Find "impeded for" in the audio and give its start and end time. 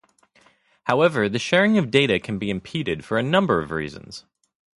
2.49-3.19